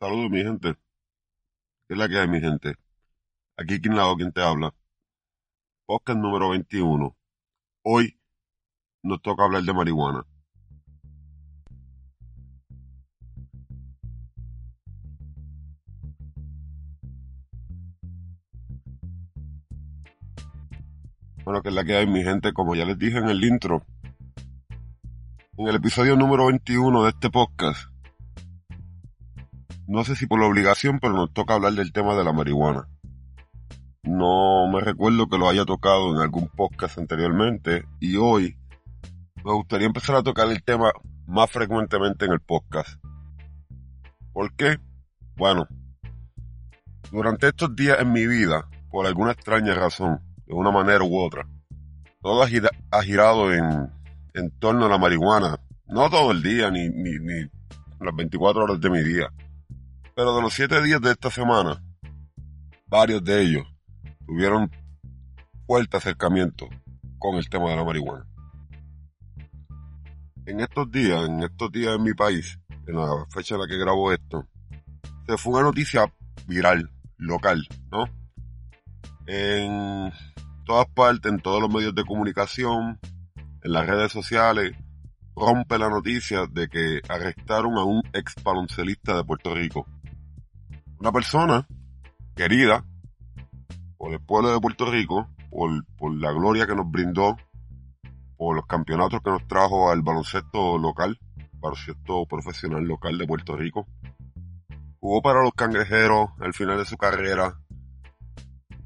[0.00, 0.72] Saludos, mi gente.
[1.86, 2.74] ¿Qué es la que hay, mi gente?
[3.58, 4.72] Aquí, quien lado, quien te habla.
[5.84, 7.14] Podcast número 21.
[7.82, 8.18] Hoy
[9.02, 10.24] nos toca hablar de marihuana.
[21.44, 23.84] Bueno, que es la que hay, mi gente, como ya les dije en el intro,
[25.58, 27.89] en el episodio número 21 de este podcast,
[29.90, 32.88] no sé si por la obligación, pero nos toca hablar del tema de la marihuana.
[34.04, 38.56] No me recuerdo que lo haya tocado en algún podcast anteriormente y hoy
[39.44, 40.92] me gustaría empezar a tocar el tema
[41.26, 43.02] más frecuentemente en el podcast.
[44.32, 44.78] ¿Por qué?
[45.34, 45.66] Bueno,
[47.10, 51.48] durante estos días en mi vida, por alguna extraña razón, de una manera u otra,
[52.22, 53.90] todo ha, girado en,
[54.60, 55.58] torno a la marihuana.
[55.88, 57.50] No todo el día, ni, ni
[57.98, 59.28] las 24 horas de mi día
[60.20, 61.82] pero de los siete días de esta semana,
[62.88, 63.66] varios de ellos
[64.26, 64.70] tuvieron
[65.66, 66.68] fuerte acercamiento
[67.18, 68.26] con el tema de la marihuana.
[70.44, 73.78] En estos días, en estos días en mi país, en la fecha en la que
[73.78, 74.46] grabo esto,
[75.26, 76.12] se fue una noticia
[76.46, 78.04] viral, local, ¿no?
[79.26, 80.12] En
[80.66, 83.00] todas partes, en todos los medios de comunicación,
[83.62, 84.76] en las redes sociales,
[85.34, 89.86] rompe la noticia de que arrestaron a un ex baloncelista de Puerto Rico,
[91.00, 91.66] una persona
[92.36, 92.84] querida
[93.96, 97.36] por el pueblo de Puerto Rico, por, por la gloria que nos brindó,
[98.36, 101.18] por los campeonatos que nos trajo al baloncesto local,
[101.54, 103.86] baloncesto profesional local de Puerto Rico.
[105.00, 107.58] Jugó para los cangrejeros al final de su carrera.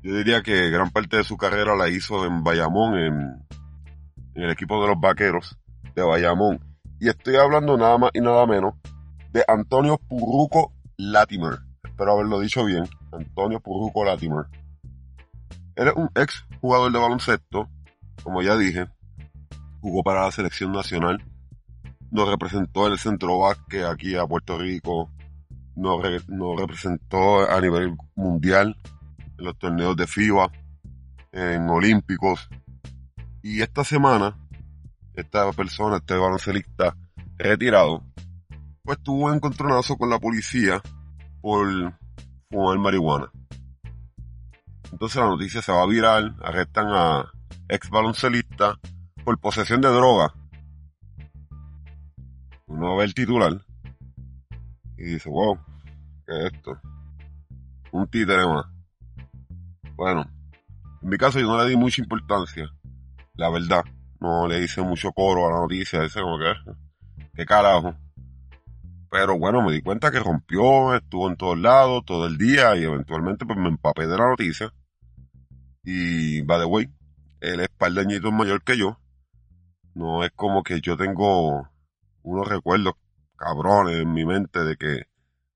[0.00, 3.14] Yo diría que gran parte de su carrera la hizo en Bayamón, en,
[4.34, 5.58] en el equipo de los vaqueros
[5.96, 6.60] de Bayamón.
[7.00, 8.74] Y estoy hablando nada más y nada menos
[9.32, 14.46] de Antonio Purruco Latimer espero haberlo dicho bien, Antonio Purruco Latimer.
[15.76, 17.68] Él es un ex jugador de baloncesto,
[18.22, 18.86] como ya dije,
[19.80, 21.22] jugó para la selección nacional,
[22.10, 25.10] nos representó en el centro básquet aquí a Puerto Rico,
[25.76, 28.76] nos, nos representó a nivel mundial
[29.38, 30.50] en los torneos de FIBA,
[31.32, 32.48] en Olímpicos.
[33.42, 34.38] Y esta semana,
[35.14, 36.96] esta persona, este baloncelista
[37.36, 38.02] retirado,
[38.84, 40.80] pues tuvo un encontronazo con la policía
[41.44, 41.68] por
[42.48, 43.30] fumar marihuana.
[44.90, 47.30] Entonces la noticia se va a viral, arrestan a
[47.68, 48.80] ex baloncelista
[49.26, 50.32] por posesión de droga.
[52.66, 53.60] Uno ve el titular
[54.96, 55.58] y dice, wow,
[56.26, 56.80] ¿qué es esto?
[57.92, 58.64] Un títere más.
[59.96, 60.24] Bueno,
[61.02, 62.70] en mi caso yo no le di mucha importancia,
[63.34, 63.84] la verdad.
[64.18, 66.54] No le hice mucho coro a la noticia, ese como que,
[67.34, 67.94] ¿qué carajo?
[69.14, 72.82] Pero bueno, me di cuenta que rompió, estuvo en todos lados, todo el día, y
[72.82, 74.74] eventualmente pues me empapé de la noticia.
[75.84, 76.92] Y, by the way,
[77.40, 78.98] él es par mayor que yo.
[79.94, 81.70] No es como que yo tengo
[82.24, 82.94] unos recuerdos
[83.36, 85.04] cabrones en mi mente de que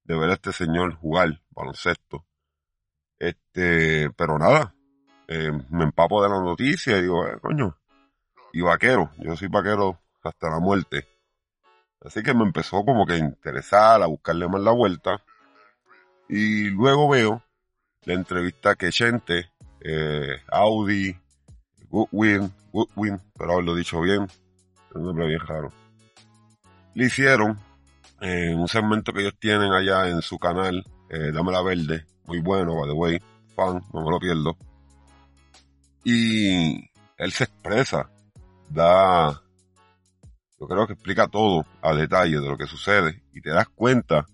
[0.05, 2.25] de ver a este señor jugar baloncesto.
[3.19, 4.73] Este, pero nada,
[5.27, 7.77] eh, me empapo de la noticia y digo, eh, coño,
[8.53, 11.18] y vaquero, yo soy vaquero hasta la muerte.
[12.01, 15.23] Así que me empezó como que a interesar, a buscarle más la vuelta.
[16.29, 17.43] Y luego veo
[18.05, 19.51] la entrevista que Chente,
[19.81, 21.17] eh, Audi,
[21.91, 25.73] Goodwin, Goodwin, pero haberlo dicho bien, es un nombre bien raro.
[26.95, 27.59] Le hicieron
[28.21, 32.41] en un segmento que ellos tienen allá en su canal, eh, Dame la Verde, muy
[32.41, 33.23] bueno, by the way,
[33.55, 34.57] fan, no me lo pierdo.
[36.05, 38.11] Y él se expresa,
[38.69, 39.43] da
[40.61, 44.27] yo creo que explica todo a detalle de lo que sucede y te das cuenta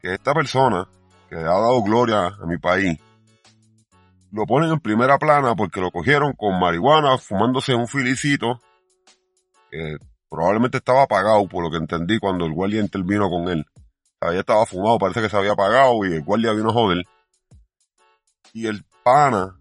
[0.00, 0.88] que esta persona
[1.28, 2.98] que ha dado gloria a mi país
[4.32, 8.60] lo ponen en primera plana porque lo cogieron con marihuana, fumándose un filicito
[9.70, 9.96] que
[10.28, 13.64] probablemente estaba apagado por lo que entendí cuando el guardia intervino con él.
[14.20, 17.04] Ya estaba fumado, parece que se había apagado y el guardia vino a joder.
[18.52, 19.56] Y el pana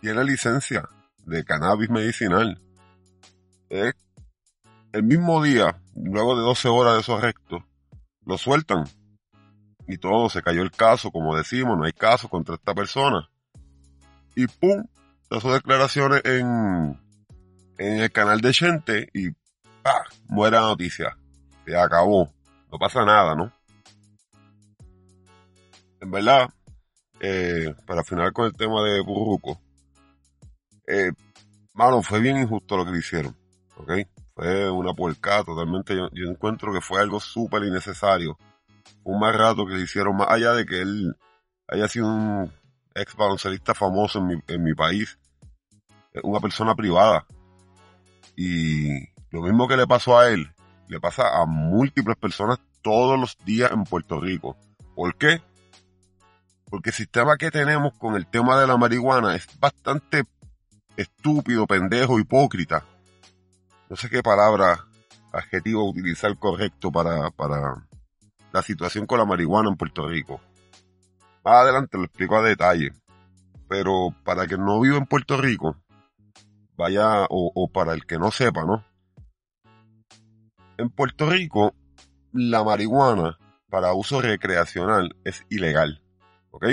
[0.00, 0.88] tiene licencia
[1.24, 2.60] de cannabis medicinal.
[3.68, 3.94] Es
[4.92, 7.64] el mismo día, luego de 12 horas de su arresto,
[8.24, 8.84] lo sueltan.
[9.86, 13.28] Y todo, se cayó el caso, como decimos, no hay caso contra esta persona.
[14.36, 14.84] Y pum,
[15.30, 16.98] hizo declaraciones en,
[17.78, 19.30] en el canal de Gente y
[19.82, 20.04] ¡pah!
[20.28, 21.16] muere la noticia.
[21.64, 22.30] Se acabó.
[22.70, 23.52] No pasa nada, ¿no?
[26.00, 26.48] En verdad,
[27.20, 29.60] eh, para final con el tema de Burruco,
[30.86, 31.12] eh,
[31.74, 33.36] mano, fue bien injusto lo que le hicieron,
[33.76, 33.92] ¿ok?
[34.42, 35.94] Fue una puerca totalmente.
[35.94, 38.36] Yo, encuentro que fue algo súper innecesario
[39.04, 41.16] un más rato que le hicieron, más allá de que él
[41.68, 42.52] haya sido un
[42.92, 45.16] ex baloncelista famoso en mi, en mi país,
[46.24, 47.24] una persona privada.
[48.34, 50.52] Y lo mismo que le pasó a él,
[50.88, 54.56] le pasa a múltiples personas todos los días en Puerto Rico.
[54.96, 55.40] ¿Por qué?
[56.68, 60.24] Porque el sistema que tenemos con el tema de la marihuana es bastante
[60.96, 62.84] estúpido, pendejo, hipócrita.
[63.92, 64.86] No sé qué palabra,
[65.34, 67.86] adjetivo utilizar correcto para, para
[68.50, 70.40] la situación con la marihuana en Puerto Rico.
[71.44, 72.92] Más adelante lo explico a detalle.
[73.68, 75.76] Pero para que no viva en Puerto Rico,
[76.74, 78.82] vaya, o, o para el que no sepa, ¿no?
[80.78, 81.74] En Puerto Rico,
[82.32, 83.36] la marihuana
[83.68, 86.02] para uso recreacional es ilegal.
[86.50, 86.64] ¿ok?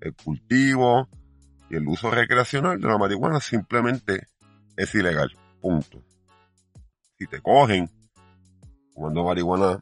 [0.00, 1.08] El cultivo
[1.70, 4.26] y el uso recreacional de la marihuana simplemente
[4.76, 5.30] es ilegal,
[5.60, 6.02] punto.
[7.20, 7.86] Si te cogen
[8.94, 9.78] fumando marihuana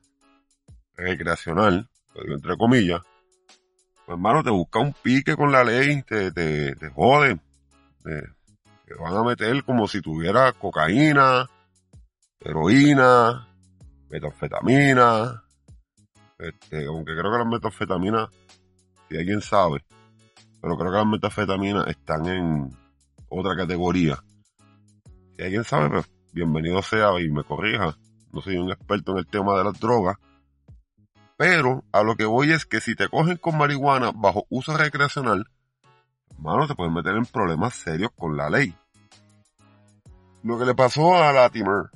[0.97, 3.01] recreacional, entre comillas,
[4.05, 7.39] pues hermano, te busca un pique con la ley, te, te, te jode,
[8.03, 11.49] te, van a meter como si tuviera cocaína,
[12.41, 13.47] heroína,
[14.11, 15.45] metanfetamina,
[16.41, 18.31] este, aunque creo que las metanfetaminas
[19.09, 19.85] si alguien sabe.
[20.61, 22.77] Pero creo que las metafetaminas están en
[23.29, 24.19] otra categoría.
[25.37, 27.97] Si alguien sabe, pues bienvenido sea y me corrija.
[28.33, 30.17] No soy un experto en el tema de las drogas.
[31.37, 35.49] Pero a lo que voy es que si te cogen con marihuana bajo uso recreacional,
[36.31, 38.75] hermano, te pueden meter en problemas serios con la ley.
[40.43, 41.91] Lo que le pasó a Latimer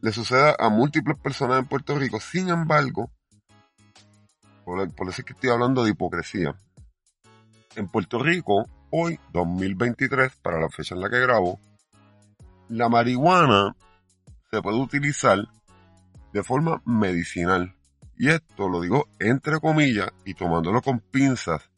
[0.00, 2.18] le sucede a múltiples personas en Puerto Rico.
[2.18, 3.10] Sin embargo,
[4.64, 6.54] por, eso es que estoy hablando de hipocresía.
[7.76, 11.58] En Puerto Rico, hoy, 2023, para la fecha en la que grabo,
[12.72, 13.76] la marihuana
[14.50, 15.46] se puede utilizar
[16.32, 17.76] de forma medicinal.
[18.16, 21.70] Y esto lo digo entre comillas y tomándolo con pinzas.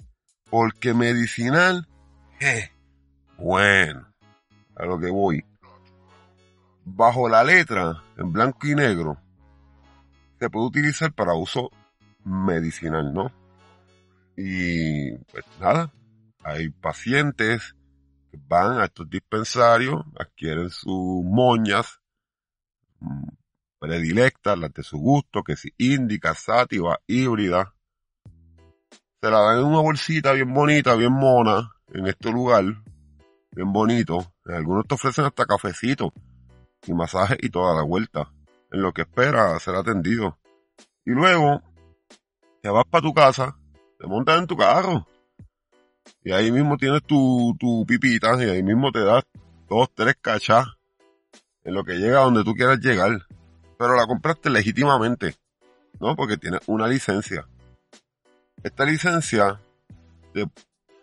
[0.48, 1.88] Porque medicinal,
[2.40, 2.70] eh,
[3.38, 4.06] bueno,
[4.76, 5.44] a lo que voy.
[6.84, 9.18] Bajo la letra, en blanco y negro,
[10.38, 11.70] se puede utilizar para uso
[12.24, 13.32] medicinal, ¿no?
[14.36, 15.90] Y pues nada,
[16.44, 17.74] hay pacientes
[18.46, 22.00] van a estos dispensarios, adquieren sus moñas
[23.00, 23.28] mm,
[23.78, 27.74] predilectas, las de su gusto, que si indica, sátiva, híbrida.
[29.20, 32.64] Se la dan en una bolsita bien bonita, bien mona, en este lugar,
[33.52, 34.32] bien bonito.
[34.44, 36.12] Algunos te ofrecen hasta cafecito
[36.86, 38.30] y masaje y toda la vuelta,
[38.70, 40.38] en lo que espera ser atendido.
[41.04, 41.62] Y luego
[42.62, 43.56] te vas para tu casa,
[43.98, 45.06] te montas en tu carro.
[46.22, 49.24] Y ahí mismo tienes tu, tu pipita y ahí mismo te das
[49.68, 50.66] dos, tres cachas
[51.64, 53.26] en lo que llega a donde tú quieras llegar.
[53.78, 55.34] Pero la compraste legítimamente,
[56.00, 56.16] ¿no?
[56.16, 57.46] Porque tienes una licencia.
[58.62, 59.60] Esta licencia
[60.32, 60.46] te,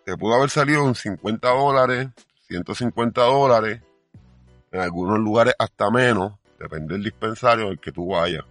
[0.05, 2.09] te pudo haber salido en 50 dólares,
[2.47, 3.81] 150 dólares,
[4.71, 8.43] en algunos lugares hasta menos, depende del dispensario al que tú vayas.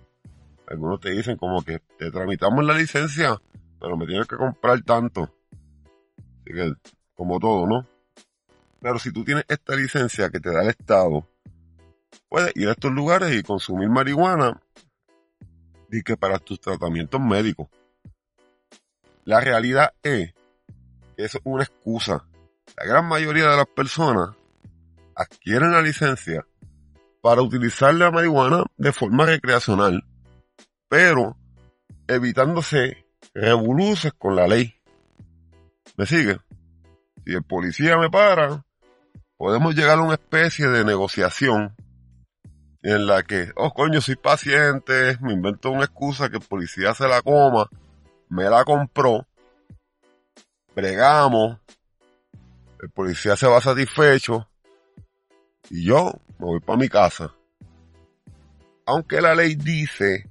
[0.69, 3.41] Algunos te dicen como que te tramitamos la licencia,
[3.81, 5.35] pero me tienes que comprar tanto.
[6.41, 6.73] Así que,
[7.15, 7.87] como todo, ¿no?
[8.81, 11.29] Pero si tú tienes esta licencia que te da el Estado,
[12.29, 14.61] puedes ir a estos lugares y consumir marihuana
[15.91, 17.69] y que para tus tratamientos médicos.
[19.25, 20.33] La realidad es
[21.17, 22.25] que eso es una excusa.
[22.77, 24.31] La gran mayoría de las personas
[25.15, 26.47] adquieren la licencia
[27.21, 30.05] para utilizar la marihuana de forma recreacional
[30.91, 31.37] pero
[32.09, 34.75] evitándose revoluces con la ley.
[35.97, 36.39] ¿Me sigue?
[37.25, 38.65] Si el policía me para,
[39.37, 41.75] podemos llegar a una especie de negociación
[42.83, 47.07] en la que, oh coño, soy paciente, me invento una excusa que el policía se
[47.07, 47.69] la coma,
[48.29, 49.27] me la compró,
[50.75, 51.59] bregamos,
[52.83, 54.49] el policía se va satisfecho
[55.69, 57.35] y yo me voy para mi casa.
[58.87, 60.31] Aunque la ley dice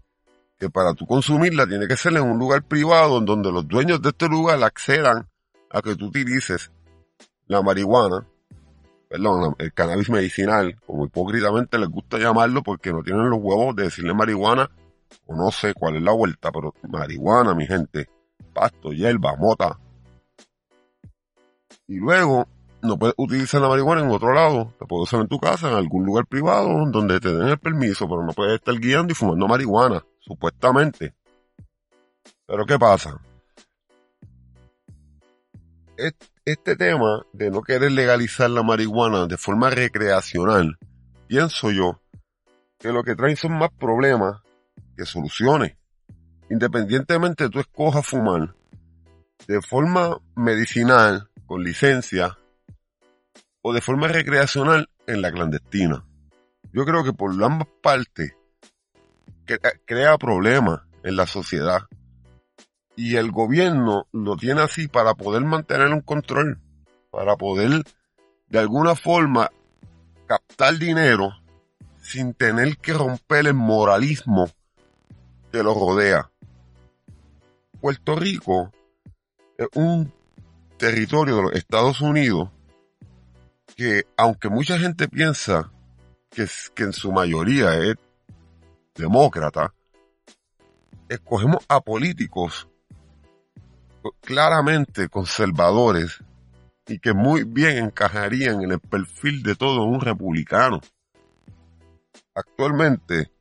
[0.58, 4.02] que para tú consumirla tiene que ser en un lugar privado en donde los dueños
[4.02, 5.29] de este lugar accedan
[5.70, 6.72] a que tú utilices
[7.48, 8.26] la marihuana,
[9.10, 13.84] perdón, el cannabis medicinal, como hipócritamente les gusta llamarlo porque no tienen los huevos de
[13.84, 14.70] decirle marihuana
[15.26, 18.10] o no sé cuál es la vuelta, pero marihuana, mi gente,
[18.54, 19.80] pasto, hierba, mota.
[21.88, 22.48] Y luego
[22.82, 24.74] no puedes utilizar la marihuana en otro lado.
[24.80, 28.08] La puedes usar en tu casa, en algún lugar privado, donde te den el permiso,
[28.08, 31.14] pero no puedes estar guiando y fumando marihuana, supuestamente.
[32.46, 33.20] Pero ¿qué pasa?
[36.46, 40.78] Este tema de no querer legalizar la marihuana de forma recreacional,
[41.28, 42.02] pienso yo
[42.80, 44.42] que lo que trae son más problemas
[44.96, 45.76] que soluciones.
[46.50, 48.56] independientemente tú escojas fumar
[49.48, 52.38] de forma medicinal, con licencia,
[53.62, 56.06] o de forma recreacional en la clandestina.
[56.72, 58.36] Yo creo que por ambas partes
[59.86, 61.82] crea problemas en la sociedad.
[63.00, 66.60] Y el gobierno lo tiene así para poder mantener un control,
[67.10, 67.86] para poder
[68.50, 69.50] de alguna forma
[70.28, 71.32] captar dinero
[72.02, 74.50] sin tener que romper el moralismo
[75.50, 76.30] que lo rodea.
[77.80, 78.70] Puerto Rico
[79.58, 80.12] es un
[80.76, 82.50] territorio de los Estados Unidos
[83.78, 85.72] que, aunque mucha gente piensa
[86.30, 87.96] que, que en su mayoría es
[88.94, 89.74] demócrata,
[91.08, 92.69] escogemos a políticos
[94.22, 96.24] claramente conservadores
[96.88, 100.82] y que muy bien encajarían en el perfil de todo un republicano.
[102.34, 103.32] Actualmente,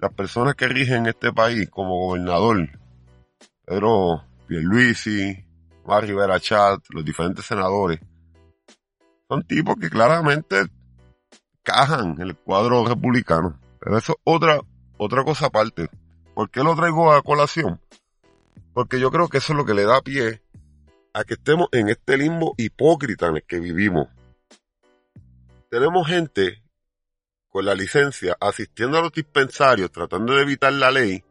[0.00, 2.68] las personas que rigen este país como gobernador,
[3.64, 5.44] Pedro Pierluisi,
[5.84, 8.00] Mar Rivera Chat, los diferentes senadores,
[9.28, 10.64] son tipos que claramente
[11.62, 13.58] cajan en el cuadro republicano.
[13.80, 14.60] Pero eso es otra,
[14.96, 15.88] otra cosa aparte.
[16.34, 17.80] ¿Por qué lo traigo a colación?
[18.78, 20.40] Porque yo creo que eso es lo que le da pie
[21.12, 24.06] a que estemos en este limbo hipócrita en el que vivimos.
[25.68, 26.62] Tenemos gente
[27.48, 31.24] con la licencia asistiendo a los dispensarios tratando de evitar la ley,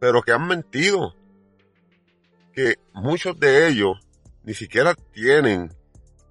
[0.00, 1.14] pero que han mentido.
[2.54, 3.98] Que muchos de ellos
[4.42, 5.76] ni siquiera tienen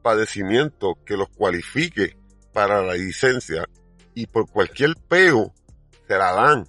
[0.02, 2.18] padecimiento que los cualifique
[2.52, 3.66] para la licencia
[4.16, 5.54] y por cualquier peo
[6.08, 6.68] se la dan.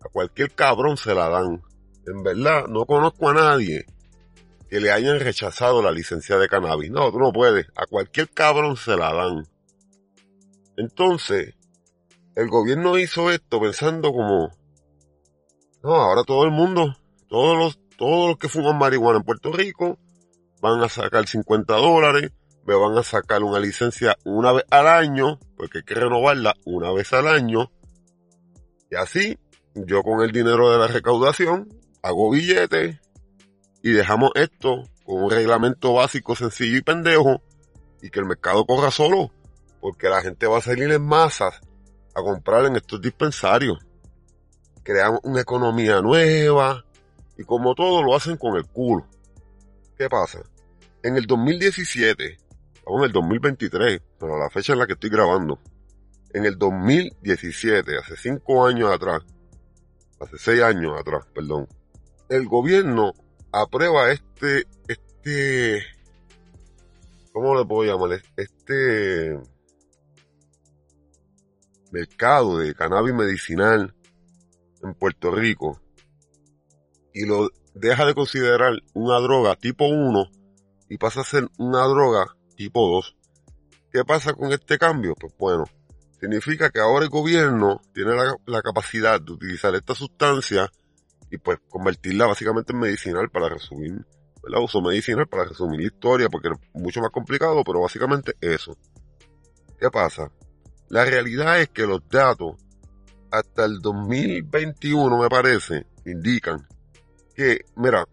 [0.00, 1.67] A cualquier cabrón se la dan.
[2.10, 3.84] En verdad, no conozco a nadie
[4.68, 6.90] que le hayan rechazado la licencia de cannabis.
[6.90, 7.66] No, tú no puedes.
[7.76, 9.46] A cualquier cabrón se la dan.
[10.76, 11.54] Entonces,
[12.34, 14.50] el gobierno hizo esto pensando como,
[15.82, 16.96] no, ahora todo el mundo,
[17.28, 19.98] todos los, todos los que fuman marihuana en Puerto Rico
[20.60, 22.30] van a sacar 50 dólares,
[22.64, 26.92] me van a sacar una licencia una vez al año, porque hay que renovarla una
[26.92, 27.70] vez al año.
[28.90, 29.38] Y así,
[29.74, 31.68] yo con el dinero de la recaudación,
[32.02, 32.98] hago billetes,
[33.82, 37.42] y dejamos esto con un reglamento básico, sencillo y pendejo
[38.02, 39.32] y que el mercado corra solo,
[39.80, 41.60] porque la gente va a salir en masas
[42.14, 43.78] a comprar en estos dispensarios.
[44.82, 46.84] Creamos una economía nueva
[47.36, 49.06] y como todo lo hacen con el culo.
[49.96, 50.40] ¿Qué pasa?
[51.02, 52.36] En el 2017,
[52.74, 55.60] estamos en el 2023, pero la fecha en la que estoy grabando,
[56.32, 59.22] en el 2017, hace cinco años atrás,
[60.20, 61.68] hace seis años atrás, perdón,
[62.28, 63.14] el gobierno
[63.52, 65.82] aprueba este, este,
[67.32, 68.20] ¿cómo le puedo llamar?
[68.36, 69.38] Este
[71.90, 73.94] mercado de cannabis medicinal
[74.82, 75.80] en Puerto Rico
[77.14, 80.30] y lo deja de considerar una droga tipo 1
[80.90, 83.16] y pasa a ser una droga tipo 2.
[83.90, 85.14] ¿Qué pasa con este cambio?
[85.14, 85.64] Pues bueno,
[86.20, 90.70] significa que ahora el gobierno tiene la, la capacidad de utilizar esta sustancia
[91.30, 94.04] y pues convertirla básicamente en medicinal para resumir,
[94.46, 98.76] el Uso medicinal para resumir la historia porque es mucho más complicado, pero básicamente eso.
[99.78, 100.30] ¿Qué pasa?
[100.88, 102.56] La realidad es que los datos
[103.30, 106.66] hasta el 2021 me parece indican
[107.34, 108.06] que, mira,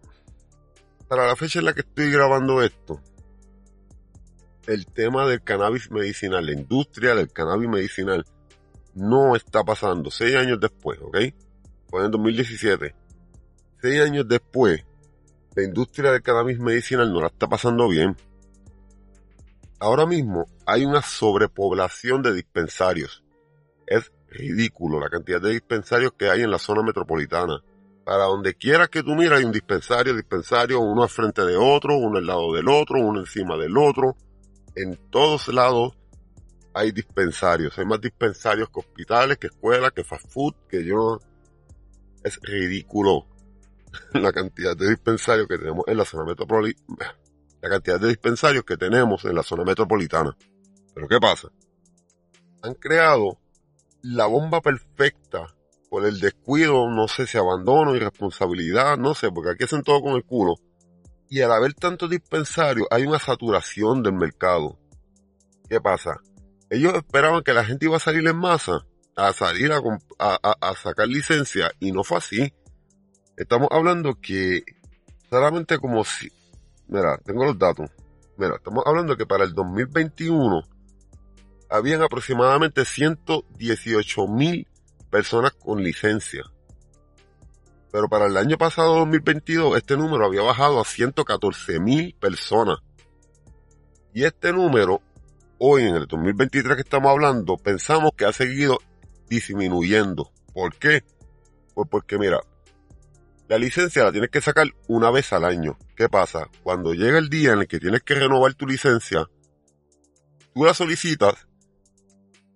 [1.08, 3.00] para la fecha en la que estoy grabando esto,
[4.66, 8.24] el tema del cannabis medicinal, la industria del cannabis medicinal,
[8.94, 11.18] no está pasando seis años después, ¿ok?
[11.88, 13.05] Fue en 2017
[13.80, 14.84] seis años después,
[15.54, 18.16] la industria del cannabis medicinal no la está pasando bien.
[19.78, 23.22] Ahora mismo hay una sobrepoblación de dispensarios.
[23.86, 27.62] Es ridículo la cantidad de dispensarios que hay en la zona metropolitana.
[28.04, 31.96] Para donde quiera que tú mires hay un dispensario, dispensario, uno al frente de otro,
[31.96, 34.16] uno al lado del otro, uno encima del otro.
[34.74, 35.94] En todos lados
[36.72, 37.78] hay dispensarios.
[37.78, 41.18] Hay más dispensarios que hospitales, que escuelas, que fast food, que yo...
[42.22, 43.26] Es ridículo
[44.12, 47.16] la cantidad de dispensarios que tenemos en la zona metropolitana.
[47.60, 50.36] La cantidad de dispensarios que tenemos en la zona metropolitana.
[50.94, 51.48] Pero ¿qué pasa?
[52.62, 53.38] Han creado
[54.02, 55.46] la bomba perfecta
[55.90, 60.14] por el descuido, no sé si abandono, irresponsabilidad, no sé, porque aquí hacen todo con
[60.14, 60.54] el culo.
[61.28, 64.78] Y al haber tantos dispensarios, hay una saturación del mercado.
[65.68, 66.20] ¿Qué pasa?
[66.70, 68.86] Ellos esperaban que la gente iba a salir en masa,
[69.16, 69.80] a salir a,
[70.18, 72.52] a sacar licencia, y no fue así.
[73.36, 74.64] Estamos hablando que
[75.28, 76.32] solamente como si...
[76.88, 77.90] Mira, tengo los datos.
[78.38, 80.62] Mira, estamos hablando que para el 2021
[81.68, 84.66] habían aproximadamente 118 mil
[85.10, 86.44] personas con licencia.
[87.92, 92.78] Pero para el año pasado, 2022, este número había bajado a 114 mil personas.
[94.14, 95.02] Y este número,
[95.58, 98.78] hoy en el 2023 que estamos hablando, pensamos que ha seguido
[99.28, 100.30] disminuyendo.
[100.54, 101.04] ¿Por qué?
[101.74, 102.40] Pues porque mira,
[103.48, 105.78] la licencia la tienes que sacar una vez al año.
[105.96, 106.50] ¿Qué pasa?
[106.62, 109.28] Cuando llega el día en el que tienes que renovar tu licencia,
[110.54, 111.46] tú la solicitas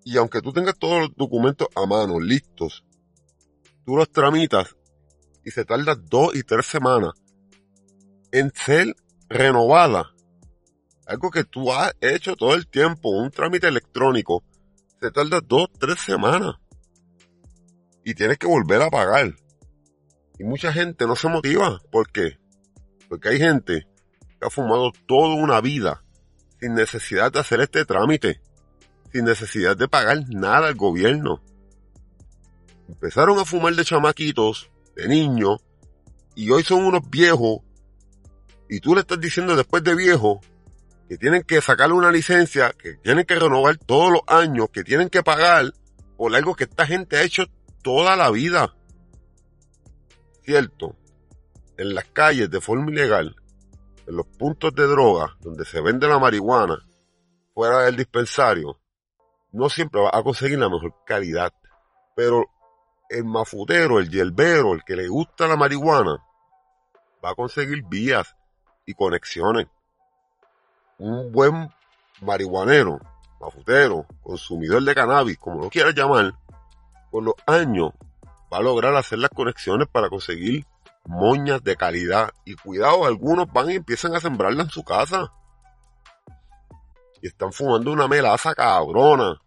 [0.05, 2.85] y aunque tú tengas todos los documentos a mano, listos,
[3.85, 4.77] tú los tramitas
[5.45, 7.13] y se tarda dos y tres semanas
[8.33, 8.95] en ser
[9.29, 10.11] renovada.
[11.07, 14.45] Algo que tú has hecho todo el tiempo, un trámite electrónico,
[15.01, 16.57] se tarda dos, tres semanas.
[18.05, 19.35] Y tienes que volver a pagar.
[20.41, 21.83] Y mucha gente no se motiva.
[21.93, 22.39] ¿Por qué?
[23.11, 23.87] Porque hay gente
[24.41, 26.03] que ha fumado toda una vida
[26.59, 28.41] sin necesidad de hacer este trámite,
[29.13, 31.43] sin necesidad de pagar nada al gobierno.
[32.89, 35.59] Empezaron a fumar de chamaquitos, de niños,
[36.35, 37.59] y hoy son unos viejos,
[38.71, 40.41] y tú le estás diciendo después de viejo
[41.07, 45.11] que tienen que sacarle una licencia, que tienen que renovar todos los años, que tienen
[45.11, 45.75] que pagar
[46.17, 47.45] por algo que esta gente ha hecho
[47.83, 48.75] toda la vida.
[50.59, 53.37] En las calles de forma ilegal
[54.07, 56.79] en los puntos de droga donde se vende la marihuana
[57.55, 58.81] fuera del dispensario,
[59.53, 61.53] no siempre va a conseguir la mejor calidad.
[62.17, 62.45] Pero
[63.09, 66.25] el mafutero, el yerbero, el que le gusta la marihuana,
[67.25, 68.37] va a conseguir vías
[68.87, 69.67] y conexiones.
[70.99, 71.73] Un buen
[72.21, 73.01] marihuanero,
[73.41, 76.35] mafutero, consumidor de cannabis, como lo quieras llamar,
[77.11, 77.93] con los años
[78.53, 80.67] va a lograr hacer las conexiones para conseguir
[81.05, 82.31] moñas de calidad.
[82.45, 85.33] Y cuidado, algunos van y empiezan a sembrarla en su casa.
[87.23, 89.41] Y están fumando una melaza cabrona.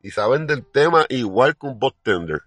[0.00, 2.42] Y saben del tema igual que un tender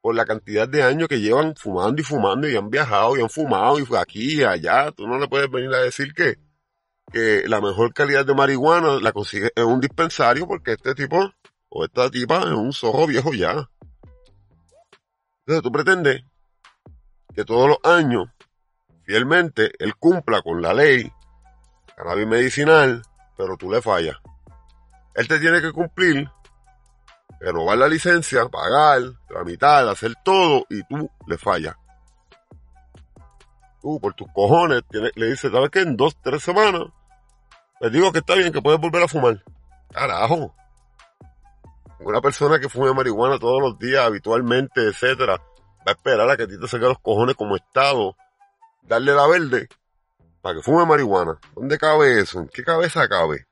[0.00, 3.30] Por la cantidad de años que llevan fumando y fumando y han viajado y han
[3.30, 4.90] fumado y aquí y allá.
[4.90, 6.38] Tú no le puedes venir a decir que,
[7.12, 11.32] que la mejor calidad de marihuana la consigue en un dispensario porque este tipo
[11.68, 13.68] o esta tipa es un zorro viejo ya.
[15.46, 16.24] Entonces tú pretendes
[17.34, 18.30] que todos los años,
[19.02, 21.12] fielmente, él cumpla con la ley,
[21.94, 23.02] cannabis medicinal,
[23.36, 24.16] pero tú le fallas.
[25.14, 26.30] Él te tiene que cumplir,
[27.40, 31.76] renovar la licencia, pagar, tramitar, hacer todo, y tú le fallas.
[33.82, 35.80] Tú, por tus cojones, le dices, ¿sabes qué?
[35.80, 36.84] En dos, tres semanas,
[37.80, 39.44] les digo que está bien, que puedes volver a fumar.
[39.90, 40.54] Carajo.
[42.04, 46.42] Una persona que fume marihuana todos los días, habitualmente, etcétera, va a esperar a que
[46.42, 48.14] a ti te saque los cojones como Estado,
[48.82, 49.68] darle la verde
[50.42, 51.40] para que fume marihuana.
[51.54, 52.40] ¿Dónde cabe eso?
[52.40, 53.46] ¿En qué cabeza cabe?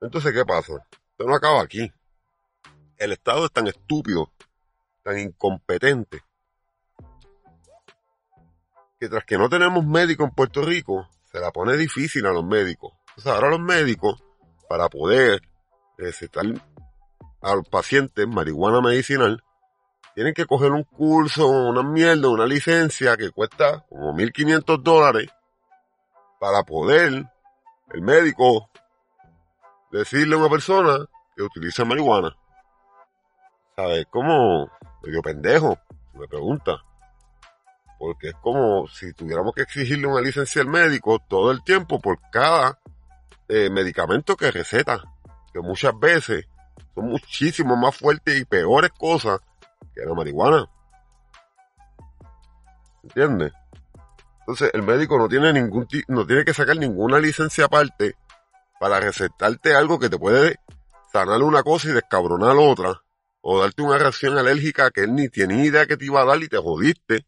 [0.00, 0.74] Entonces, ¿qué pasa?
[1.10, 1.92] Esto no acaba aquí.
[2.96, 4.30] El Estado es tan estúpido,
[5.02, 6.22] tan incompetente,
[9.00, 12.44] que tras que no tenemos médicos en Puerto Rico, se la pone difícil a los
[12.44, 12.92] médicos.
[13.08, 14.22] Entonces ahora los médicos,
[14.68, 15.49] para poder
[16.00, 16.44] recetar
[17.42, 19.42] al paciente marihuana medicinal,
[20.14, 25.28] tienen que coger un curso, una mierda, una licencia que cuesta como 1.500 dólares
[26.40, 27.26] para poder
[27.92, 28.68] el médico
[29.90, 32.36] decirle a una persona que utiliza marihuana.
[33.76, 34.06] ¿Sabes?
[34.10, 34.70] Como
[35.02, 35.78] medio pendejo,
[36.14, 36.82] me pregunta.
[37.98, 42.18] Porque es como si tuviéramos que exigirle una licencia al médico todo el tiempo por
[42.30, 42.78] cada
[43.48, 45.02] eh, medicamento que receta.
[45.52, 46.46] Que muchas veces
[46.94, 49.40] son muchísimo más fuertes y peores cosas
[49.94, 50.68] que la marihuana.
[53.02, 53.52] ¿Entiendes?
[54.40, 58.16] Entonces el médico no tiene ningún no tiene que sacar ninguna licencia aparte
[58.78, 60.56] para recetarte algo que te puede
[61.12, 63.02] sanar una cosa y descabronar otra.
[63.42, 66.42] O darte una reacción alérgica que él ni tiene idea que te iba a dar
[66.42, 67.26] y te jodiste.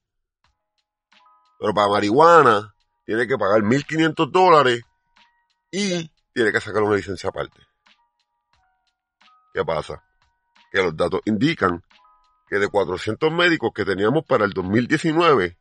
[1.59, 2.75] Pero para marihuana
[3.07, 4.83] tiene que pagar 1.500 dólares
[5.71, 7.72] y tiene que sacar una licencia aparte.
[9.53, 10.03] ¿Qué pasa?
[10.71, 11.83] Que los datos indican
[12.49, 15.57] que de 400 médicos que teníamos para el 2019,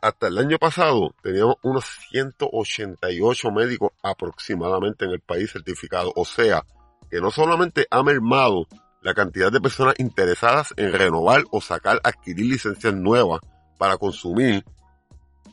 [0.00, 6.12] hasta el año pasado teníamos unos 188 médicos aproximadamente en el país certificados.
[6.16, 6.64] O sea,
[7.10, 8.66] que no solamente ha mermado
[9.00, 13.40] la cantidad de personas interesadas en renovar o sacar, adquirir licencias nuevas
[13.78, 14.64] para consumir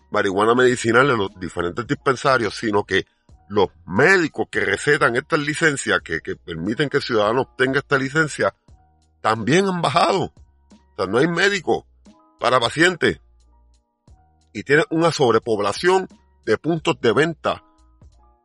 [0.10, 3.06] marihuana medicinal en los diferentes dispensarios, sino que
[3.52, 8.56] los médicos que recetan estas licencias, que, permiten que el ciudadano obtenga esta licencia,
[9.20, 10.34] también han bajado.
[10.72, 11.86] O sea, no hay médico
[12.40, 13.20] para pacientes.
[14.54, 16.08] Y tiene una sobrepoblación
[16.46, 17.62] de puntos de venta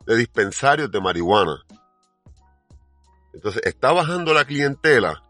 [0.06, 1.64] de dispensarios de marihuana.
[3.32, 5.22] Entonces está bajando la clientela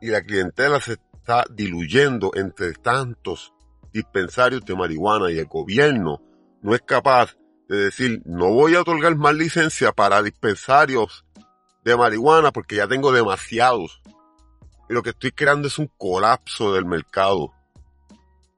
[0.00, 3.52] y la clientela se está diluyendo entre tantos
[3.92, 6.22] dispensarios de marihuana y el gobierno
[6.62, 7.36] no es capaz
[7.68, 11.24] de decir, no voy a otorgar más licencia para dispensarios
[11.84, 14.02] de marihuana porque ya tengo demasiados.
[14.88, 17.52] Y lo que estoy creando es un colapso del mercado.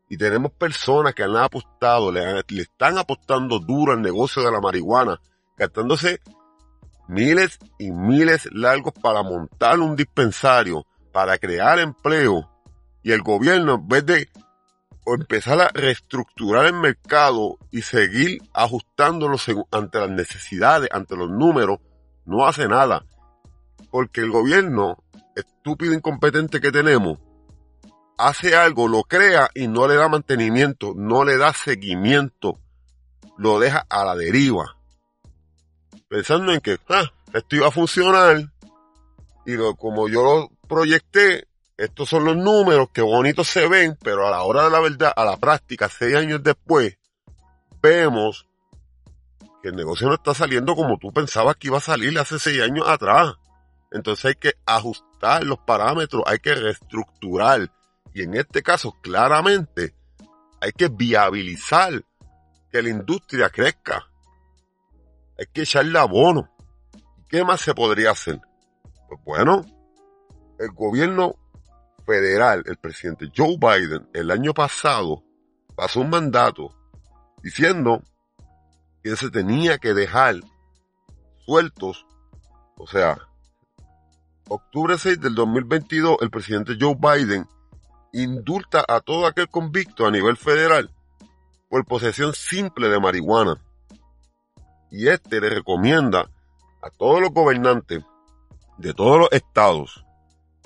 [0.09, 4.61] Y tenemos personas que han apostado, le, le están apostando duro al negocio de la
[4.61, 5.21] marihuana,
[5.57, 6.21] gastándose
[7.09, 12.49] miles y miles largos para montar un dispensario, para crear empleo.
[13.03, 14.29] Y el gobierno, en vez de
[15.15, 19.37] empezar a reestructurar el mercado y seguir ajustándolo
[19.71, 21.79] ante las necesidades, ante los números,
[22.25, 23.05] no hace nada.
[23.91, 25.03] Porque el gobierno,
[25.35, 27.19] estúpido e incompetente que tenemos,
[28.19, 32.59] hace algo, lo crea y no le da mantenimiento, no le da seguimiento,
[33.39, 34.77] lo deja a la deriva.
[36.09, 38.53] Pensando en que, ah, esto iba a funcionar
[39.45, 44.27] y lo, como yo lo proyecté, estos son los números que bonitos se ven, pero
[44.27, 46.97] a la hora de la verdad, a la práctica, seis años después,
[47.83, 48.47] vemos
[49.63, 52.63] que el negocio no está saliendo como tú pensabas que iba a salir hace seis
[52.63, 53.35] años atrás.
[53.93, 57.71] Entonces hay que ajustar los parámetros, hay que reestructurar.
[58.15, 59.95] Y en este caso, claramente,
[60.61, 62.03] hay que viabilizar
[62.71, 64.07] que la industria crezca.
[65.39, 66.51] Hay que echarle abono.
[67.29, 68.41] ¿Qué más se podría hacer?
[69.09, 69.63] Pues bueno,
[70.59, 71.37] el gobierno
[72.07, 75.23] federal, el presidente Joe Biden, el año pasado
[75.75, 76.71] pasó un mandato
[77.43, 78.03] diciendo
[79.03, 80.37] que se tenía que dejar
[81.45, 82.07] sueltos,
[82.77, 83.19] o sea,
[84.49, 87.47] octubre 6 del 2022, el presidente Joe Biden
[88.13, 90.91] indulta a todo aquel convicto a nivel federal
[91.69, 93.61] por posesión simple de marihuana.
[94.91, 96.31] Y este le recomienda
[96.83, 98.03] a todos los gobernantes
[98.79, 100.06] de todos los estados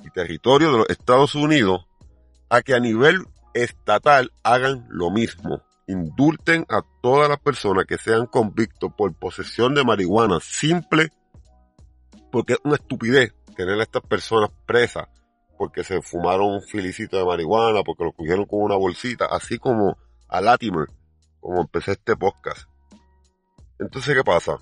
[0.03, 1.85] y territorios de los Estados Unidos
[2.49, 5.61] a que a nivel estatal hagan lo mismo.
[5.87, 11.09] Indulten a todas las personas que sean convictos por posesión de marihuana simple,
[12.31, 15.07] porque es una estupidez tener a estas personas presas
[15.61, 19.95] porque se fumaron un filicito de marihuana, porque lo cogieron con una bolsita, así como
[20.27, 20.87] a Latimer,
[21.39, 22.67] como empecé este podcast.
[23.77, 24.57] Entonces, ¿qué pasa?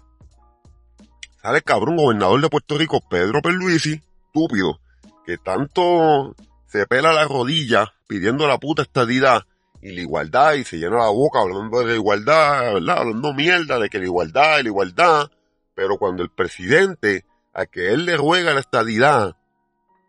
[1.41, 4.82] Sale cabrón gobernador de Puerto Rico, Pedro Perluisi, estúpido,
[5.30, 9.44] que tanto se pela la rodilla pidiendo la puta estadidad
[9.80, 12.98] y la igualdad y se llena la boca hablando de la igualdad, ¿verdad?
[12.98, 15.30] Hablando mierda de que la igualdad la igualdad,
[15.76, 19.36] pero cuando el presidente a que él le ruega la estadidad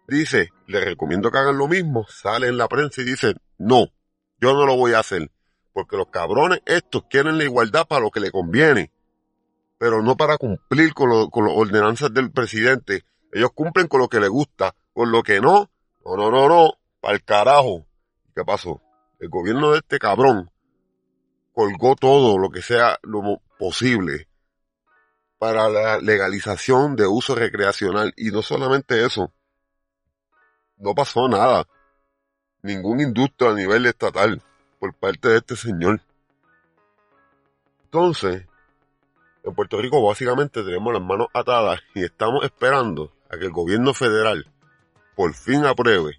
[0.08, 3.88] dice, le recomiendo que hagan lo mismo, sale en la prensa y dice, no,
[4.40, 5.30] yo no lo voy a hacer,
[5.74, 8.90] porque los cabrones estos quieren la igualdad para lo que le conviene,
[9.76, 13.04] pero no para cumplir con, lo, con las ordenanzas del presidente.
[13.32, 15.70] Ellos cumplen con lo que les gusta, con lo que no,
[16.04, 17.86] no, no, no, no, para el carajo.
[18.34, 18.80] ¿Qué pasó?
[19.18, 20.50] El gobierno de este cabrón
[21.52, 24.28] colgó todo lo que sea lo posible
[25.38, 28.12] para la legalización de uso recreacional.
[28.16, 29.32] Y no solamente eso,
[30.76, 31.66] no pasó nada.
[32.62, 34.42] Ningún industria a nivel estatal
[34.78, 36.00] por parte de este señor.
[37.84, 38.46] Entonces,
[39.42, 43.94] en Puerto Rico básicamente tenemos las manos atadas y estamos esperando a que el gobierno
[43.94, 44.46] federal
[45.20, 46.18] por fin apruebe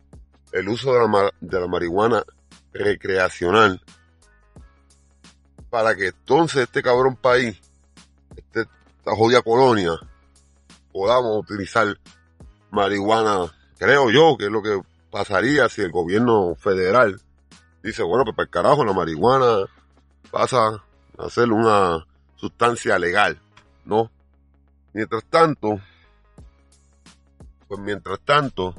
[0.51, 2.23] el uso de la, de la marihuana
[2.71, 3.81] recreacional
[5.71, 7.59] para que entonces este cabrón país,
[8.35, 8.67] este,
[8.99, 9.93] esta jodida colonia,
[10.93, 11.97] podamos utilizar
[12.69, 17.19] marihuana, creo yo, que es lo que pasaría si el gobierno federal
[17.81, 19.65] dice, bueno, pues para el carajo, la marihuana
[20.29, 20.83] pasa
[21.17, 23.41] a ser una sustancia legal,
[23.83, 24.11] ¿no?
[24.93, 25.81] Mientras tanto,
[27.67, 28.75] pues mientras tanto,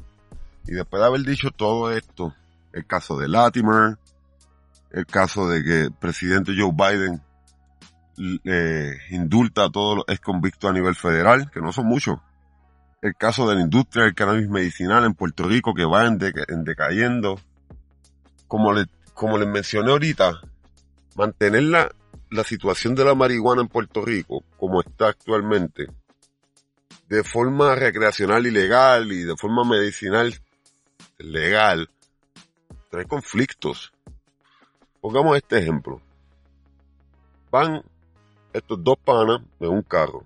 [0.66, 2.34] y después de haber dicho todo esto,
[2.72, 3.98] el caso de Latimer,
[4.90, 7.20] el caso de que el presidente Joe Biden
[8.44, 12.18] eh, indulta a todos los ex convictos a nivel federal, que no son muchos.
[13.00, 17.40] El caso de la industria del cannabis medicinal en Puerto Rico que va en, decayendo.
[18.46, 20.34] Como, le, como les mencioné ahorita,
[21.16, 21.90] mantener la,
[22.30, 25.86] la situación de la marihuana en Puerto Rico como está actualmente,
[27.08, 30.34] de forma recreacional y legal y de forma medicinal
[31.18, 31.88] legal
[32.90, 33.92] trae conflictos.
[35.00, 36.00] Pongamos este ejemplo.
[37.50, 37.82] Van
[38.52, 40.24] estos dos panas en un carro.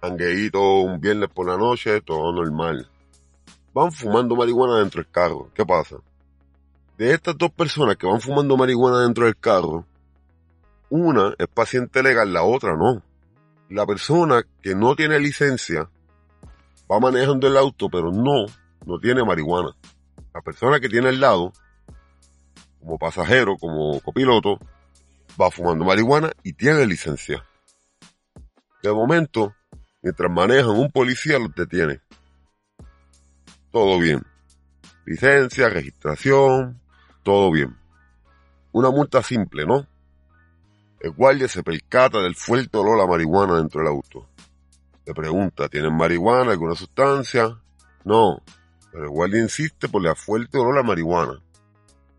[0.00, 2.88] Angueíto un viernes por la noche, todo normal.
[3.74, 5.50] Van fumando marihuana dentro del carro.
[5.54, 5.96] ¿Qué pasa?
[6.96, 9.84] De estas dos personas que van fumando marihuana dentro del carro,
[10.88, 13.02] una es paciente legal, la otra no.
[13.68, 15.90] La persona que no tiene licencia
[16.90, 18.46] va manejando el auto, pero no,
[18.86, 19.76] no tiene marihuana.
[20.32, 21.52] la persona que tiene al lado,
[22.80, 24.58] como pasajero, como copiloto,
[25.40, 27.44] va fumando marihuana y tiene licencia.
[28.82, 29.54] De momento,
[30.02, 32.00] mientras manejan, un policía los detiene.
[33.72, 34.22] Todo bien.
[35.04, 36.80] Licencia, registración,
[37.22, 37.76] todo bien.
[38.72, 39.86] Una multa simple, ¿no?
[41.00, 44.28] El guardia se percata del fuerte olor a marihuana dentro del auto.
[45.04, 47.60] Le pregunta, ¿tienen marihuana, alguna sustancia?
[48.04, 48.42] No,
[48.96, 51.38] pero el guardia insiste por la fuerte olor a marihuana.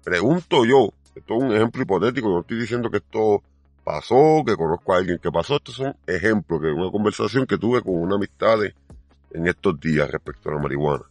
[0.04, 3.42] Pregunto yo, esto es un ejemplo hipotético, no estoy diciendo que esto
[3.84, 7.82] pasó, que conozco a alguien que pasó, estos son ejemplos de una conversación que tuve
[7.82, 11.04] con una amistad en estos días respecto a la marihuana.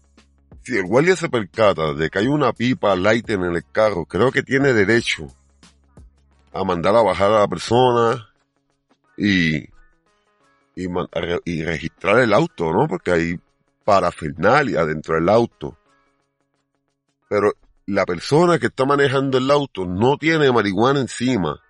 [0.63, 4.31] Si el guardia se percata de que hay una pipa light en el carro, creo
[4.31, 5.27] que tiene derecho
[6.53, 8.29] a mandar a bajar a la persona
[9.17, 9.69] y,
[10.77, 12.87] y registrar el auto, ¿no?
[12.87, 13.41] Porque hay
[13.87, 15.79] parafernalia dentro del auto.
[17.29, 17.53] Pero
[17.87, 21.63] la persona que está manejando el auto no tiene marihuana encima,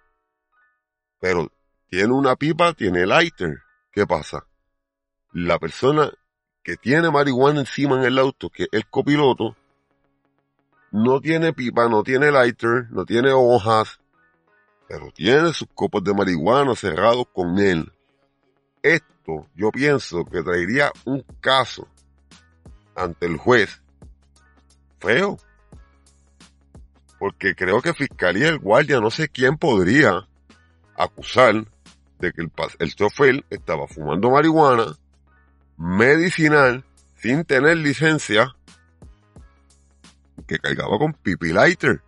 [1.21, 1.53] pero
[1.91, 3.59] tiene una pipa, tiene lighter.
[3.93, 4.47] ¿Qué pasa?
[5.33, 6.11] La persona
[6.63, 9.55] que tiene marihuana encima en el auto, que es el copiloto,
[10.93, 14.01] no tiene pipa, no tiene lighter, no tiene hojas,
[14.89, 17.93] pero tiene sus copos de marihuana cerrados con él.
[18.83, 21.87] Esto yo pienso que traería un caso
[22.97, 23.81] ante el juez
[24.99, 25.39] feo.
[27.19, 30.27] Porque creo que Fiscalía el Guardia, no sé quién podría
[30.97, 31.67] acusar
[32.19, 34.97] de que el, el chofer estaba fumando marihuana
[35.77, 36.85] medicinal
[37.17, 38.55] sin tener licencia
[40.47, 42.03] que cargaba con pipi lighter.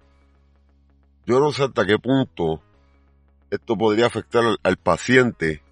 [1.27, 2.63] Yo no sé hasta qué punto
[3.51, 5.63] esto podría afectar al paciente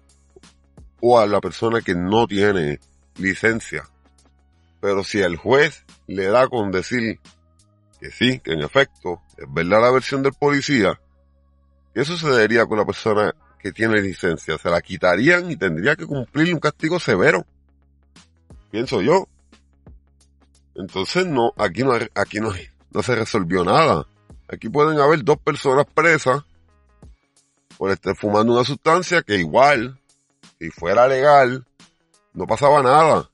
[0.99, 2.79] o a la persona que no tiene
[3.17, 3.83] licencia.
[4.79, 7.19] Pero si el juez le da con decir
[7.99, 10.99] que sí, que en efecto es verdad la versión del policía,
[11.93, 14.57] ¿qué sucedería con la persona que tiene licencia?
[14.57, 17.45] Se la quitarían y tendría que cumplir un castigo severo.
[18.69, 19.27] Pienso yo.
[20.75, 22.51] Entonces no, aquí no, aquí no,
[22.91, 24.05] no se resolvió nada.
[24.47, 26.43] Aquí pueden haber dos personas presas
[27.77, 29.99] por estar fumando una sustancia que igual,
[30.59, 31.65] si fuera legal,
[32.33, 33.29] no pasaba nada.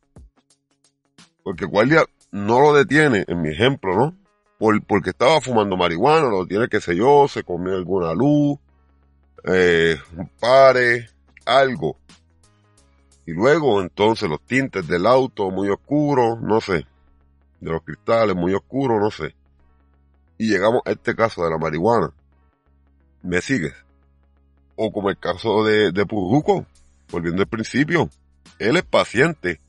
[1.43, 4.17] Porque guardia no lo detiene, en mi ejemplo, ¿no?
[4.57, 8.57] Por, porque estaba fumando marihuana, lo tiene, qué sé yo, se comió alguna luz,
[9.43, 11.09] eh, un pare,
[11.45, 11.97] algo.
[13.25, 16.85] Y luego, entonces, los tintes del auto muy oscuros, no sé.
[17.59, 19.35] De los cristales muy oscuros, no sé.
[20.37, 22.11] Y llegamos a este caso de la marihuana.
[23.21, 23.73] ¿Me sigues?
[24.75, 26.65] O como el caso de, de Purruco,
[27.09, 28.09] volviendo al principio.
[28.59, 29.61] Él es paciente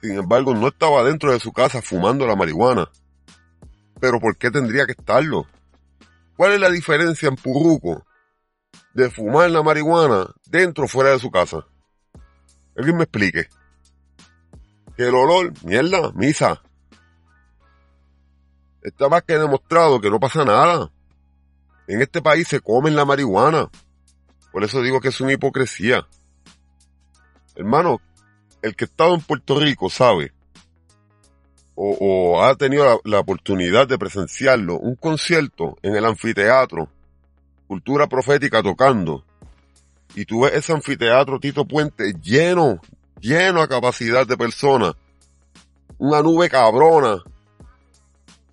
[0.00, 2.90] sin embargo, no estaba dentro de su casa fumando la marihuana.
[4.00, 5.46] Pero ¿por qué tendría que estarlo?
[6.36, 8.06] ¿Cuál es la diferencia en Purruco
[8.94, 11.66] de fumar la marihuana dentro o fuera de su casa?
[12.76, 13.48] Alguien me explique.
[14.96, 16.62] Que el olor, mierda, misa.
[18.82, 20.90] Está más que demostrado que no pasa nada.
[21.86, 23.68] En este país se comen la marihuana.
[24.50, 26.06] Por eso digo que es una hipocresía.
[27.54, 28.00] Hermano,
[28.62, 30.32] el que ha estado en Puerto Rico sabe,
[31.82, 36.90] o, ha tenido la, oportunidad de presenciarlo, un concierto en el anfiteatro,
[37.66, 39.24] cultura profética tocando,
[40.14, 42.80] y tú ves ese anfiteatro Tito Puente lleno,
[43.20, 44.94] lleno a capacidad de personas,
[45.96, 47.22] una nube cabrona,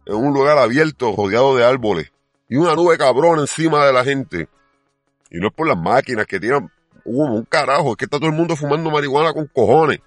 [0.06, 2.12] en un lugar abierto, rodeado de árboles,
[2.48, 4.48] y una nube cabrona encima de la gente.
[5.30, 6.72] Y no es por las máquinas que tiran
[7.08, 10.00] un carajo, es que está todo el mundo fumando marihuana con cojones.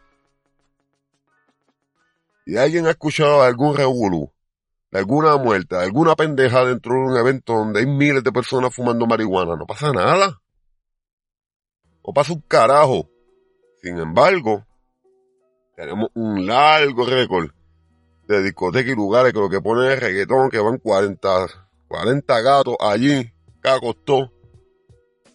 [2.46, 4.30] Y alguien ha escuchado algún revolú,
[4.92, 9.56] alguna muerte, alguna pendeja dentro de un evento donde hay miles de personas fumando marihuana,
[9.56, 10.40] no pasa nada.
[12.06, 13.08] No pasa un carajo.
[13.82, 14.66] Sin embargo,
[15.76, 17.50] tenemos un largo récord
[18.26, 21.46] de discotecas y lugares que lo que ponen es reggaetón, que van 40,
[21.88, 23.32] 40 gatos allí,
[23.80, 24.32] costó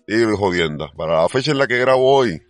[0.07, 0.91] y jodienda.
[0.95, 2.41] Para la fecha en la que grabo hoy,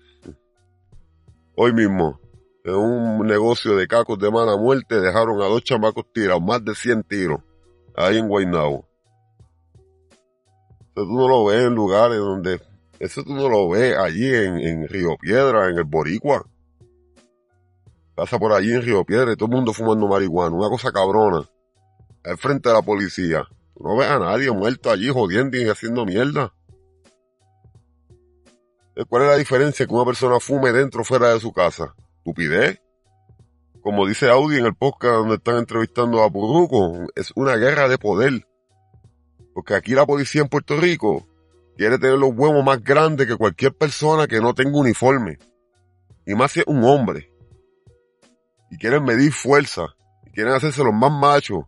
[1.56, 2.20] hoy mismo,
[2.64, 6.76] en un negocio de cacos de mala muerte, dejaron a dos chamacos tirados, más de
[6.76, 7.40] 100 tiros,
[7.96, 8.88] ahí en Guaynabo.
[10.96, 12.62] Eso tú no lo ves en lugares donde,
[13.00, 16.46] eso tú no lo ves allí en, en Río Piedra, en el Boricua.
[18.16, 21.48] Pasa por allí en Río Piedra y todo el mundo fumando marihuana, una cosa cabrona.
[22.24, 23.48] Al frente de la policía.
[23.78, 26.54] no ves a nadie muerto allí jodiendo y haciendo mierda.
[29.04, 31.94] ¿Cuál es la diferencia que una persona fume dentro o fuera de su casa?
[32.18, 32.82] Estupidez.
[33.82, 37.98] como dice Audi en el podcast donde están entrevistando a Puruco, es una guerra de
[37.98, 38.48] poder.
[39.54, 41.28] Porque aquí la policía en Puerto Rico
[41.78, 45.38] quiere tener los huevos más grandes que cualquier persona que no tenga uniforme.
[46.26, 47.32] Y más si es un hombre.
[48.72, 49.88] Y quieren medir fuerza.
[50.26, 51.66] Y quieren hacerse los más machos.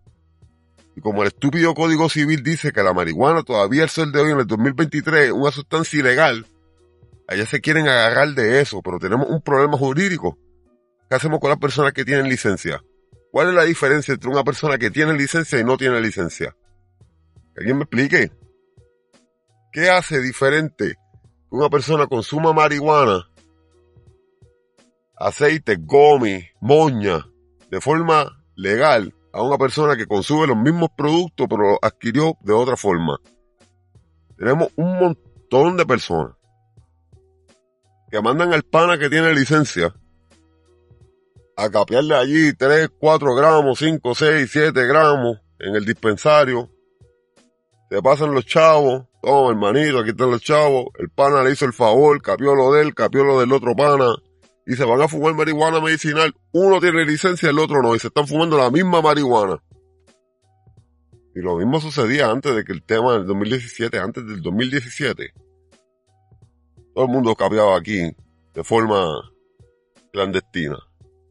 [0.95, 4.39] Y como el estúpido Código Civil dice que la marihuana todavía el de hoy en
[4.39, 6.47] el 2023 es una sustancia ilegal,
[7.27, 10.37] allá se quieren agarrar de eso, pero tenemos un problema jurídico.
[11.09, 12.81] ¿Qué hacemos con las personas que tienen licencia?
[13.31, 16.55] ¿Cuál es la diferencia entre una persona que tiene licencia y no tiene licencia?
[17.53, 18.31] Que alguien me explique.
[19.71, 23.29] ¿Qué hace diferente que una persona consuma marihuana,
[25.15, 27.25] aceite, gomi, moña,
[27.69, 32.53] de forma legal a una persona que consume los mismos productos pero los adquirió de
[32.53, 33.19] otra forma?
[34.37, 36.36] Tenemos un montón de personas
[38.09, 39.93] que mandan al pana que tiene licencia
[41.57, 46.69] a capearle allí 3, 4 gramos, 5, 6, 7 gramos en el dispensario.
[47.89, 51.73] Se pasan los chavos, toma hermanito, aquí están los chavos, el pana le hizo el
[51.73, 54.13] favor, capió lo de él, capió lo del otro pana,
[54.67, 56.33] y se van a fumar marihuana medicinal.
[56.51, 59.63] Uno tiene licencia, el otro no, y se están fumando la misma marihuana.
[61.33, 65.33] Y lo mismo sucedía antes de que el tema del 2017, antes del 2017.
[66.97, 68.11] Todo el mundo capeaba aquí
[68.55, 69.21] de forma
[70.11, 70.79] clandestina,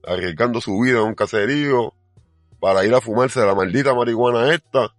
[0.07, 1.93] arriesgando su vida en un caserío
[2.61, 4.95] para ir a fumarse la maldita marihuana esta.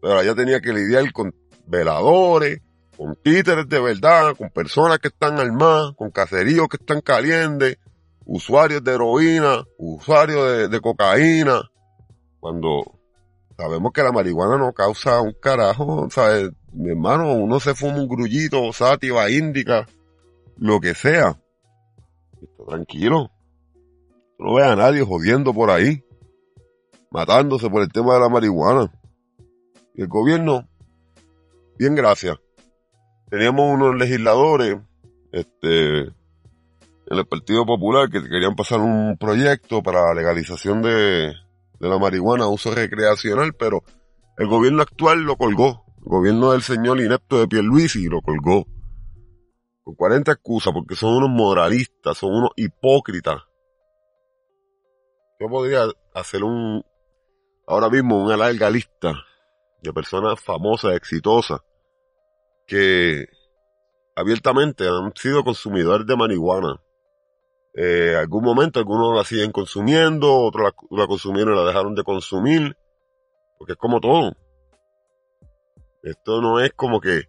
[0.00, 1.34] Pero allá tenía que lidiar con
[1.66, 2.60] veladores,
[2.96, 7.76] con títeres de verdad, con personas que están armadas, con caseríos que están calientes,
[8.26, 11.68] usuarios de heroína, usuarios de, cocaína.
[12.38, 12.96] Cuando
[13.56, 16.52] sabemos que la marihuana no causa un carajo, ¿sabes?
[16.76, 19.86] Mi hermano, uno se fuma un grullito, sátiva, índica,
[20.58, 21.40] lo que sea.
[22.68, 23.30] tranquilo.
[24.38, 26.04] No ve a nadie jodiendo por ahí,
[27.10, 28.92] matándose por el tema de la marihuana.
[29.94, 30.68] Y el gobierno
[31.78, 32.36] bien gracias.
[33.30, 34.76] Teníamos unos legisladores,
[35.32, 41.32] este, en el Partido Popular que querían pasar un proyecto para la legalización de,
[41.78, 43.82] la marihuana a uso recreacional, pero
[44.36, 45.85] el gobierno actual lo colgó.
[46.08, 48.64] Gobierno del señor inepto de Pierluisi lo colgó.
[49.82, 53.42] Con 40 excusas, porque son unos moralistas, son unos hipócritas.
[55.40, 56.84] Yo podría hacer un,
[57.66, 59.14] ahora mismo una larga lista
[59.82, 61.60] de personas famosas, exitosas,
[62.68, 63.26] que
[64.14, 66.80] abiertamente han sido consumidores de marihuana.
[67.74, 72.76] Eh, algún momento algunos la siguen consumiendo, otros la, consumieron y la dejaron de consumir,
[73.58, 74.36] porque es como todo.
[76.06, 77.24] Esto no es como que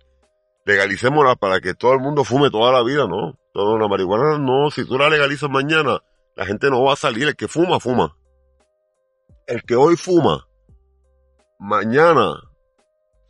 [0.64, 3.36] legalicémosla para que todo el mundo fume toda la vida, no.
[3.52, 6.00] Todo, la marihuana no, si tú la legalizas mañana,
[6.36, 8.16] la gente no va a salir, el que fuma, fuma.
[9.48, 10.48] El que hoy fuma,
[11.58, 12.36] mañana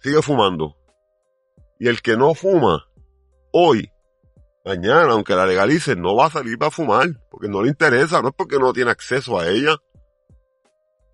[0.01, 0.75] sigue fumando.
[1.79, 2.85] Y el que no fuma
[3.53, 3.89] hoy,
[4.65, 8.29] mañana, aunque la legalice, no va a salir para fumar, porque no le interesa, no
[8.29, 9.77] es porque no tiene acceso a ella.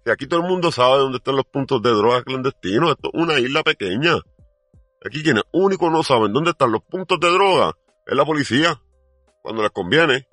[0.03, 3.21] Si aquí todo el mundo sabe dónde están los puntos de droga clandestinos, esto es
[3.21, 4.15] una isla pequeña.
[5.05, 7.73] Aquí quienes únicos no saben dónde están los puntos de droga
[8.05, 8.81] es la policía,
[9.41, 10.27] cuando les conviene.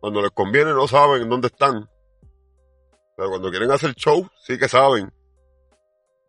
[0.00, 1.88] Cuando les conviene no saben dónde están.
[3.16, 5.12] Pero cuando quieren hacer show, sí que saben.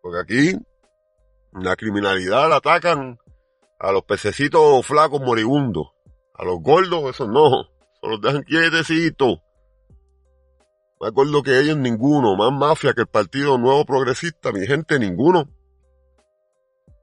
[0.02, 0.58] Porque aquí
[1.52, 3.18] la criminalidad la atacan
[3.78, 5.88] a los pececitos flacos moribundos.
[6.34, 7.64] A los gordos, esos no.
[8.00, 9.38] Se los dejan quietecitos.
[11.02, 12.36] Más gordo que ellos, ninguno.
[12.36, 15.48] Más mafia que el Partido Nuevo Progresista, mi gente, ninguno.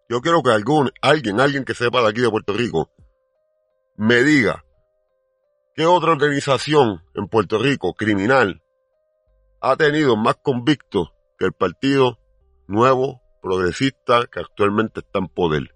[0.07, 2.89] Yo quiero que algún, alguien, alguien que sepa de aquí de Puerto Rico,
[3.97, 4.63] me diga
[5.75, 8.63] qué otra organización en Puerto Rico criminal
[9.59, 12.19] ha tenido más convictos que el Partido
[12.67, 15.75] Nuevo progresista que actualmente está en poder.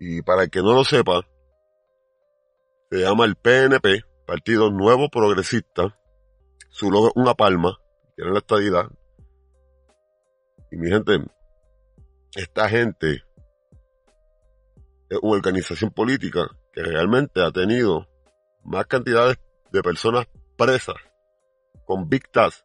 [0.00, 1.20] Y para el que no lo sepa,
[2.90, 5.96] se llama el PNP, Partido Nuevo Progresista,
[6.72, 7.78] su logo es una palma,
[8.16, 8.90] tiene la estadidad.
[10.70, 11.22] Y mi gente,
[12.34, 13.22] esta gente
[15.10, 18.08] es una organización política que realmente ha tenido
[18.64, 19.38] más cantidades
[19.70, 20.96] de personas presas,
[21.84, 22.64] convictas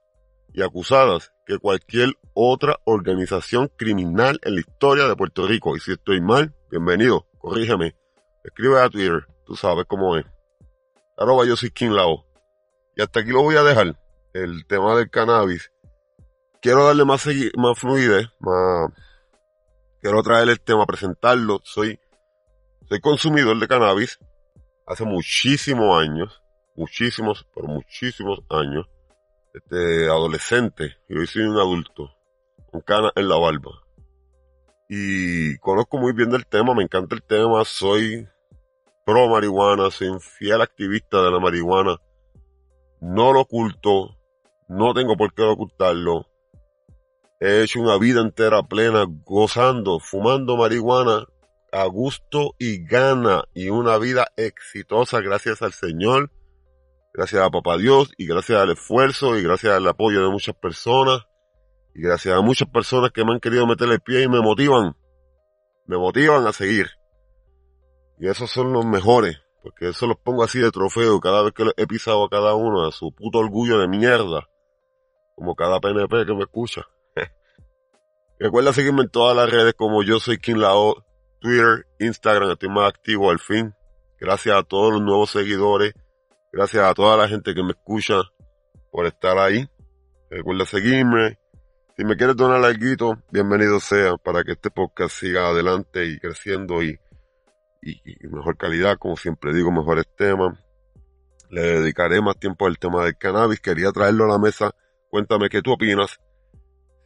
[0.54, 5.76] y acusadas que cualquier otra organización criminal en la historia de Puerto Rico.
[5.76, 7.96] Y si estoy mal, bienvenido, corrígeme.
[8.46, 10.26] Escribe a Twitter, tú sabes cómo es.
[11.18, 12.27] Arroba yo soy King Lao.
[12.98, 13.96] Y hasta aquí lo voy a dejar.
[14.34, 15.72] El tema del cannabis.
[16.62, 18.92] Quiero darle más, más fluidez, más...
[20.02, 21.62] Quiero traer el tema, presentarlo.
[21.64, 22.00] Soy,
[22.90, 24.18] soy consumidor de cannabis
[24.88, 26.42] hace muchísimos años.
[26.76, 28.88] muchísimos, por muchísimos años,
[29.54, 32.12] este adolescente, y hoy soy un adulto,
[32.72, 33.72] con cana en la barba.
[34.88, 38.28] Y conozco muy bien del tema, me encanta el tema, soy
[39.06, 41.98] pro marihuana, soy un fiel activista de la marihuana,
[43.00, 44.18] no lo oculto,
[44.68, 46.28] no tengo por qué ocultarlo.
[47.40, 51.28] He hecho una vida entera plena gozando, fumando marihuana
[51.72, 56.32] a gusto y gana y una vida exitosa gracias al Señor,
[57.14, 61.28] gracias a Papá Dios y gracias al esfuerzo y gracias al apoyo de muchas personas
[61.94, 64.96] y gracias a muchas personas que me han querido meter el pie y me motivan,
[65.86, 66.88] me motivan a seguir.
[68.20, 69.38] Y esos son los mejores,
[69.68, 72.88] porque eso los pongo así de trofeo cada vez que he pisado a cada uno
[72.88, 74.48] a su puto orgullo de mierda,
[75.36, 76.88] como cada PNP que me escucha.
[78.40, 81.06] Recuerda seguirme en todas las redes como yo soy King Lao,
[81.42, 83.74] Twitter, Instagram, estoy más activo al fin.
[84.22, 85.94] Gracias a todos los nuevos seguidores,
[86.54, 88.22] gracias a toda la gente que me escucha
[88.90, 89.68] por estar ahí.
[90.30, 91.40] Recuerda seguirme.
[91.98, 96.82] Si me quieres donar algo, bienvenido sea para que este podcast siga adelante y creciendo
[96.82, 96.98] y,
[97.82, 100.58] y, mejor calidad, como siempre digo, mejores temas.
[101.50, 103.60] Le dedicaré más tiempo al tema del cannabis.
[103.60, 104.76] Quería traerlo a la mesa.
[105.10, 106.20] Cuéntame qué tú opinas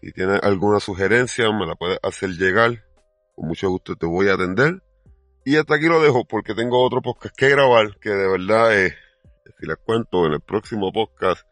[0.02, 2.84] si tienes alguna sugerencia, me la puedes hacer llegar.
[3.36, 4.82] Con mucho gusto te voy a atender.
[5.46, 8.96] Y hasta aquí lo dejo porque tengo otro podcast que grabar que de verdad es,
[9.60, 11.46] si les cuento en el próximo podcast,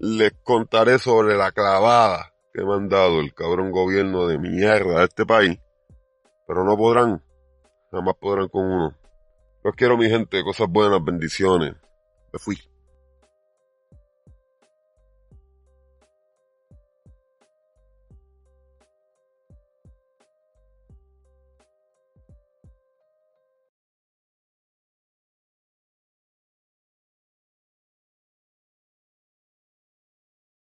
[0.00, 5.04] les contaré sobre la clavada que me han dado el cabrón gobierno de mierda de
[5.04, 5.60] este país.
[6.48, 7.22] Pero no podrán,
[7.94, 8.96] jamás podrán con uno.
[9.62, 11.74] Los quiero mi gente, cosas buenas, bendiciones.
[12.32, 12.58] Me fui.